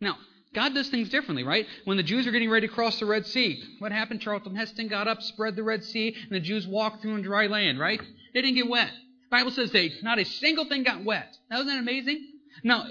[0.00, 0.16] Now,
[0.52, 1.64] God does things differently, right?
[1.84, 4.20] When the Jews were getting ready to cross the Red Sea, what happened?
[4.20, 7.46] Charlton Heston got up, spread the Red Sea, and the Jews walked through on dry
[7.46, 8.00] land, right?
[8.34, 8.90] They didn't get wet.
[8.90, 11.34] The Bible says they not a single thing got wet.
[11.48, 12.26] Now, isn't that amazing?
[12.64, 12.86] Now,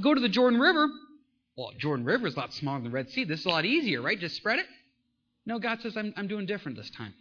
[0.00, 0.88] go to the Jordan River.
[1.56, 3.24] Well, Jordan River is a lot smaller than the Red Sea.
[3.24, 4.18] This is a lot easier, right?
[4.18, 4.66] Just spread it.
[5.44, 7.14] No, God says, I'm, I'm doing different this time.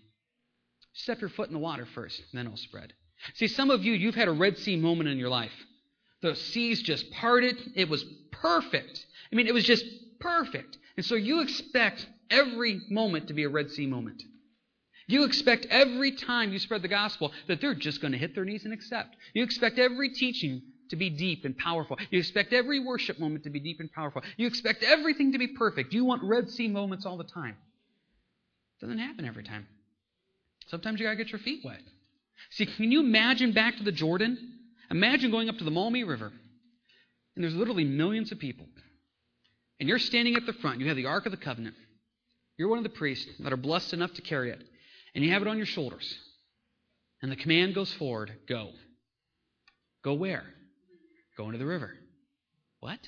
[0.94, 2.94] Step your foot in the water first, then it'll spread.
[3.36, 5.52] See, some of you, you've had a Red Sea moment in your life.
[6.22, 7.58] The seas just parted.
[7.76, 9.06] It was perfect.
[9.32, 9.86] I mean, it was just
[10.20, 10.78] perfect.
[10.98, 14.22] And so you expect every moment to be a Red Sea moment.
[15.08, 18.46] You expect every time you spread the gospel that they're just going to hit their
[18.46, 19.16] knees and accept.
[19.34, 21.98] You expect every teaching to be deep and powerful.
[22.12, 24.22] You expect every worship moment to be deep and powerful.
[24.38, 25.94] You expect everything to be perfect.
[25.94, 27.58] You want Red Sea moments all the time.
[28.82, 29.68] Doesn't happen every time.
[30.68, 31.82] Sometimes you gotta get your feet wet.
[32.52, 34.58] See, can you imagine back to the Jordan?
[34.90, 36.32] Imagine going up to the Maumee River,
[37.36, 38.66] and there's literally millions of people.
[39.80, 40.80] And you're standing at the front.
[40.80, 41.76] You have the Ark of the Covenant.
[42.58, 44.62] You're one of the priests that are blessed enough to carry it.
[45.16, 46.18] And you have it on your shoulders.
[47.22, 48.70] And the command goes forward go.
[50.04, 50.44] Go where?
[51.38, 51.94] Go into the river.
[52.80, 53.00] What?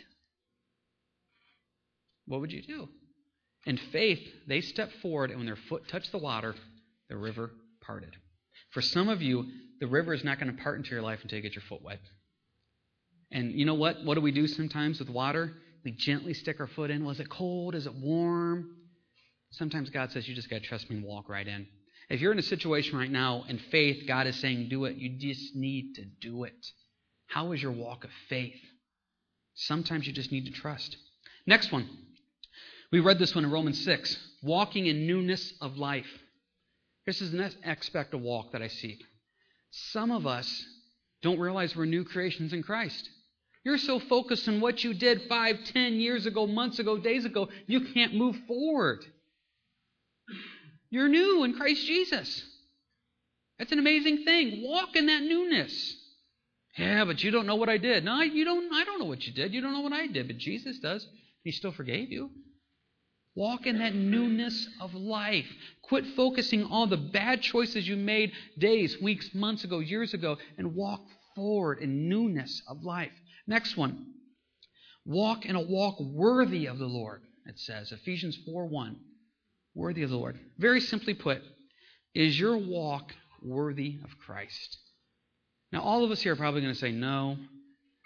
[2.25, 2.89] What would you do?
[3.65, 6.55] In faith, they stepped forward, and when their foot touched the water,
[7.09, 8.15] the river parted.
[8.71, 9.45] For some of you,
[9.79, 11.81] the river is not going to part into your life until you get your foot
[11.81, 11.99] wet.
[13.31, 14.03] And you know what?
[14.03, 15.53] What do we do sometimes with water?
[15.83, 17.03] We gently stick our foot in.
[17.03, 17.75] Was it cold?
[17.75, 18.69] Is it warm?
[19.51, 21.67] Sometimes God says, You just got to trust me and walk right in.
[22.09, 24.97] If you're in a situation right now in faith, God is saying, Do it.
[24.97, 26.65] You just need to do it.
[27.27, 28.59] How is your walk of faith?
[29.55, 30.97] Sometimes you just need to trust.
[31.45, 31.87] Next one.
[32.93, 36.05] We read this one in Romans 6 walking in newness of life.
[37.07, 38.99] This is the aspect of walk that I see.
[39.71, 40.63] Some of us
[41.23, 43.09] don't realize we're new creations in Christ.
[43.65, 47.49] You're so focused on what you did five, ten years ago, months ago, days ago,
[47.65, 49.03] you can't move forward.
[50.91, 52.43] You're new in Christ Jesus.
[53.57, 54.61] That's an amazing thing.
[54.63, 55.95] Walk in that newness.
[56.77, 58.05] Yeah, but you don't know what I did.
[58.05, 59.51] No, you don't I don't know what you did.
[59.51, 61.07] You don't know what I did, but Jesus does.
[61.43, 62.29] He still forgave you.
[63.35, 65.47] Walk in that newness of life.
[65.83, 70.75] Quit focusing on the bad choices you made days, weeks, months ago, years ago, and
[70.75, 71.01] walk
[71.35, 73.11] forward in newness of life.
[73.47, 74.05] Next one.
[75.05, 77.91] Walk in a walk worthy of the Lord, it says.
[77.91, 78.97] Ephesians 4 1.
[79.75, 80.39] Worthy of the Lord.
[80.59, 81.41] Very simply put,
[82.13, 84.77] is your walk worthy of Christ?
[85.71, 87.37] Now, all of us here are probably going to say, no.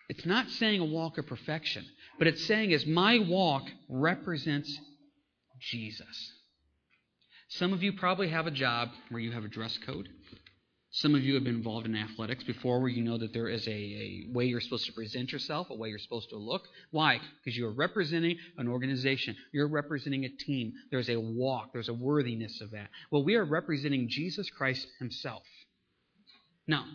[0.07, 1.85] It's not saying a walk of perfection,
[2.17, 4.79] but it's saying, is my walk represents
[5.59, 6.33] Jesus.
[7.49, 10.09] Some of you probably have a job where you have a dress code.
[10.91, 13.67] Some of you have been involved in athletics before where you know that there is
[13.67, 16.63] a, a way you're supposed to present yourself, a way you're supposed to look.
[16.91, 17.19] Why?
[17.43, 19.35] Because you're representing an organization.
[19.51, 20.73] You're representing a team.
[20.89, 21.71] There's a walk.
[21.73, 22.89] There's a worthiness of that.
[23.11, 25.43] Well, we are representing Jesus Christ himself.
[26.67, 26.85] Now,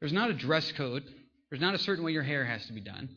[0.00, 1.04] there's not a dress code.
[1.50, 3.08] There's not a certain way your hair has to be done.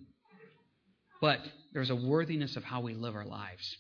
[1.21, 1.41] But
[1.73, 3.78] there's a worthiness of how we live our lives.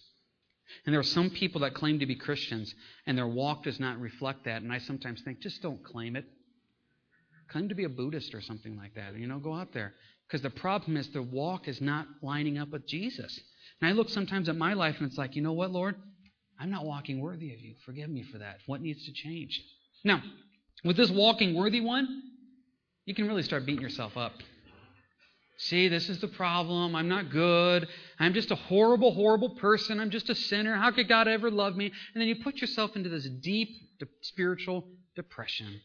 [0.85, 2.73] And there are some people that claim to be Christians,
[3.05, 4.61] and their walk does not reflect that.
[4.61, 6.25] And I sometimes think, just don't claim it.
[7.49, 9.15] Claim to be a Buddhist or something like that.
[9.15, 9.93] You know, go out there.
[10.27, 13.39] Because the problem is the walk is not lining up with Jesus.
[13.79, 15.95] And I look sometimes at my life and it's like, you know what, Lord?
[16.59, 17.75] I'm not walking worthy of you.
[17.85, 18.57] Forgive me for that.
[18.65, 19.61] What needs to change?
[20.03, 20.21] Now,
[20.83, 22.23] with this walking worthy one,
[23.05, 24.33] you can really start beating yourself up.
[25.57, 26.95] See, this is the problem.
[26.95, 27.87] I'm not good.
[28.19, 29.99] I'm just a horrible, horrible person.
[29.99, 30.75] I'm just a sinner.
[30.75, 31.85] How could God ever love me?
[31.85, 33.69] And then you put yourself into this deep
[34.21, 35.81] spiritual depression.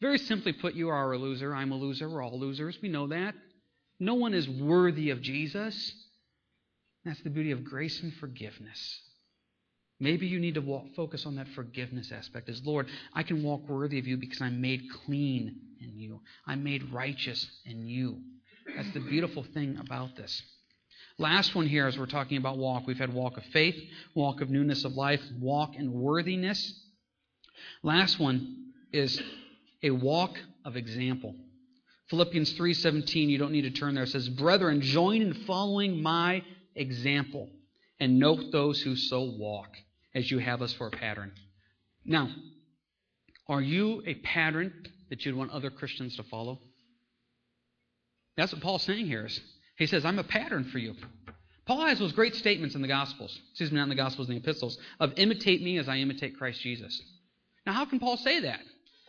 [0.00, 1.52] Very simply put, you are a loser.
[1.54, 2.08] I'm a loser.
[2.08, 2.78] We're all losers.
[2.80, 3.34] We know that.
[3.98, 5.92] No one is worthy of Jesus.
[7.04, 9.00] That's the beauty of grace and forgiveness.
[9.98, 12.48] Maybe you need to walk, focus on that forgiveness aspect.
[12.48, 16.20] As Lord, I can walk worthy of you because I'm made clean in you.
[16.46, 18.20] I'm made righteous in you.
[18.76, 20.42] That's the beautiful thing about this.
[21.18, 23.76] Last one here, as we're talking about walk, we've had walk of faith,
[24.14, 26.80] walk of newness of life, walk in worthiness.
[27.82, 29.20] Last one is
[29.82, 31.34] a walk of example.
[32.08, 34.06] Philippians 3:17, you don't need to turn there.
[34.06, 36.42] Says, "Brethren, join in following my
[36.74, 37.50] example,
[37.98, 39.76] and note those who so walk,
[40.14, 41.32] as you have us for a pattern."
[42.04, 42.34] Now,
[43.48, 46.62] are you a pattern that you'd want other Christians to follow?
[48.38, 49.26] That's what Paul's saying here.
[49.26, 49.40] Is
[49.76, 50.94] he says, I'm a pattern for you.
[51.66, 54.36] Paul has those great statements in the Gospels, excuse me, not in the Gospels, in
[54.36, 57.02] the epistles, of imitate me as I imitate Christ Jesus.
[57.66, 58.60] Now, how can Paul say that?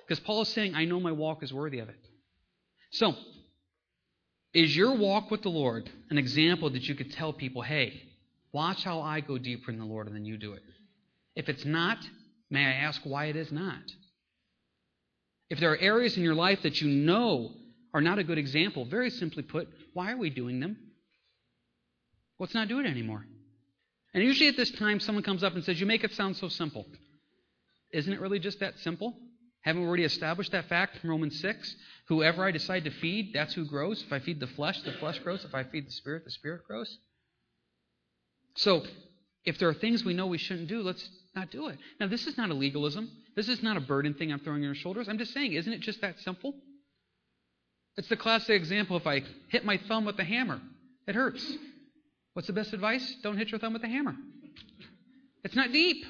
[0.05, 1.99] Because Paul is saying, I know my walk is worthy of it.
[2.91, 3.13] So,
[4.51, 8.01] is your walk with the Lord an example that you could tell people, hey,
[8.51, 10.63] watch how I go deeper in the Lord and then you do it?
[11.36, 11.99] If it's not,
[12.49, 13.84] may I ask why it is not?
[15.51, 17.51] If there are areas in your life that you know
[17.94, 18.86] are not a good example.
[18.86, 20.78] Very simply put, why are we doing them?
[22.40, 23.26] Let's not do it anymore.
[24.14, 26.48] And usually at this time, someone comes up and says, You make it sound so
[26.48, 26.86] simple.
[27.92, 29.16] Isn't it really just that simple?
[29.62, 31.76] Haven't we already established that fact from Romans 6?
[32.08, 34.02] Whoever I decide to feed, that's who grows.
[34.02, 35.44] If I feed the flesh, the flesh grows.
[35.44, 36.98] If I feed the spirit, the spirit grows.
[38.56, 38.84] So,
[39.46, 41.78] if there are things we know we shouldn't do, let's not do it.
[42.00, 43.10] Now, this is not a legalism.
[43.36, 45.10] This is not a burden thing I'm throwing on your shoulders.
[45.10, 46.56] I'm just saying, isn't it just that simple?
[48.00, 50.62] It's the classic example if I hit my thumb with a hammer,
[51.06, 51.45] it hurts.
[52.32, 53.18] What's the best advice?
[53.24, 54.16] Don't hit your thumb with a hammer.
[55.43, 56.06] It's not deep.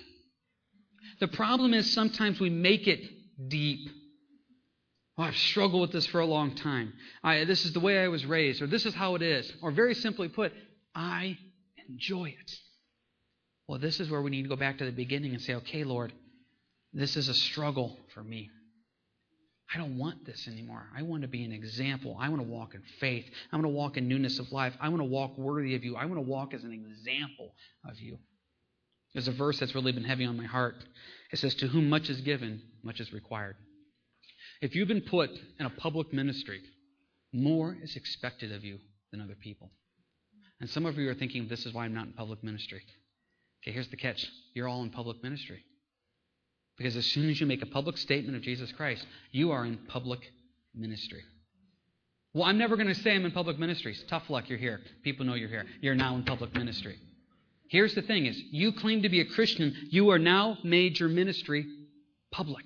[1.20, 3.10] The problem is sometimes we make it
[3.50, 3.90] deep.
[5.18, 6.94] Oh, I've struggled with this for a long time.
[7.24, 9.52] I, this is the way I was raised, or this is how it is.
[9.64, 10.54] Or very simply put,
[10.94, 11.40] I
[11.90, 12.52] enjoy it.
[13.68, 15.84] Well, this is where we need to go back to the beginning and say, okay,
[15.84, 16.14] Lord,
[16.94, 18.52] this is a struggle for me.
[19.74, 20.88] I don't want this anymore.
[20.97, 22.17] I want to be an example.
[22.20, 23.26] I want to walk in faith.
[23.51, 24.74] I want to walk in newness of life.
[24.82, 25.95] I want to walk worthy of you.
[25.95, 27.53] I want to walk as an example
[27.88, 28.17] of you.
[29.13, 30.76] There's a verse that's really been heavy on my heart.
[31.32, 33.57] It says, To whom much is given, much is required.
[34.61, 36.61] If you've been put in a public ministry,
[37.32, 38.80] more is expected of you
[39.11, 39.72] than other people.
[40.59, 42.82] And some of you are thinking, This is why I'm not in public ministry.
[43.63, 45.63] Okay, here's the catch you're all in public ministry.
[46.80, 49.78] Because as soon as you make a public statement of Jesus Christ, you are in
[49.90, 50.22] public
[50.74, 51.22] ministry.
[52.34, 53.98] Well, I'm never going to say I'm in public ministry.
[54.08, 54.80] Tough luck, you're here.
[55.04, 55.66] People know you're here.
[55.82, 56.98] You're now in public ministry.
[57.68, 61.10] Here's the thing is you claim to be a Christian, you are now made your
[61.10, 61.66] ministry
[62.32, 62.64] public.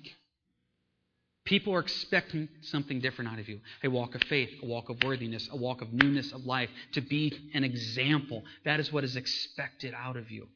[1.44, 5.02] People are expecting something different out of you a walk of faith, a walk of
[5.02, 8.44] worthiness, a walk of newness of life, to be an example.
[8.64, 10.46] That is what is expected out of you.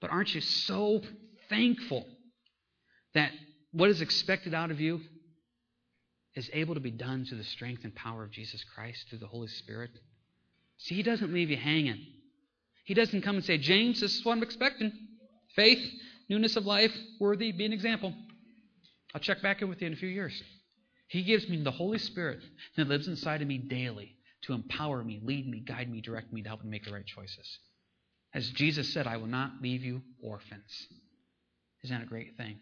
[0.00, 1.02] But aren't you so
[1.50, 2.06] thankful
[3.18, 3.32] that
[3.72, 5.00] what is expected out of you
[6.34, 9.26] is able to be done through the strength and power of Jesus Christ through the
[9.26, 9.90] Holy Spirit.
[10.78, 12.06] See, He doesn't leave you hanging.
[12.84, 14.92] He doesn't come and say, James, this is what I'm expecting
[15.56, 15.84] faith,
[16.28, 18.14] newness of life, worthy, be an example.
[19.14, 20.40] I'll check back in with you in a few years.
[21.08, 22.40] He gives me the Holy Spirit
[22.76, 26.42] that lives inside of me daily to empower me, lead me, guide me, direct me,
[26.42, 27.58] to help me make the right choices.
[28.34, 30.86] As Jesus said, I will not leave you orphans.
[31.82, 32.58] Isn't that a great thing?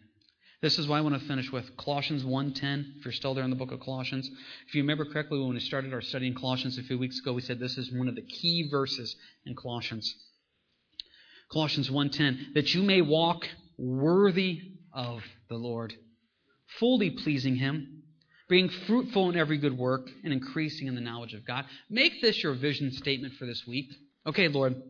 [0.59, 2.95] This is why I want to finish with Colossians 1:10.
[2.97, 4.27] If you're still there in the book of Colossians,
[4.67, 7.33] if you remember correctly, when we started our study in Colossians a few weeks ago,
[7.33, 10.15] we said this is one of the key verses in Colossians.
[11.51, 13.47] Colossians 1:10, that you may walk
[13.77, 15.93] worthy of the Lord,
[16.79, 18.01] fully pleasing him,
[18.49, 21.65] being fruitful in every good work and increasing in the knowledge of God.
[21.87, 23.93] Make this your vision statement for this week.
[24.25, 24.81] Okay, Lord,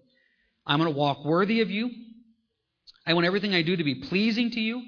[0.65, 1.91] I'm going to walk worthy of you.
[3.05, 4.81] I want everything I do to be pleasing to you.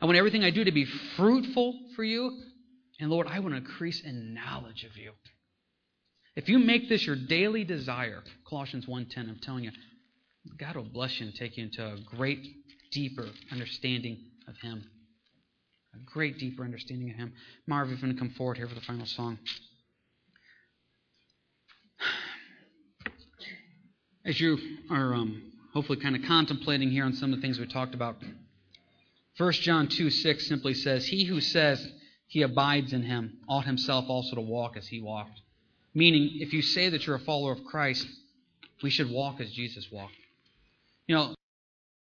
[0.00, 0.84] I want everything I do to be
[1.16, 2.38] fruitful for you.
[3.00, 5.12] And Lord, I want to increase in knowledge of you.
[6.36, 9.72] If you make this your daily desire, Colossians 1:10, I'm telling you,
[10.56, 12.46] God will bless you and take you into a great,
[12.92, 14.84] deeper understanding of Him.
[15.94, 17.32] A great, deeper understanding of Him.
[17.66, 19.38] Marv, you're going to come forward here for the final song.
[24.24, 24.58] As you
[24.90, 28.16] are um, hopefully kind of contemplating here on some of the things we talked about,
[29.38, 31.86] 1 John 2 6 simply says, He who says
[32.26, 35.40] he abides in him ought himself also to walk as he walked.
[35.94, 38.06] Meaning, if you say that you're a follower of Christ,
[38.82, 40.14] we should walk as Jesus walked.
[41.06, 41.34] You know,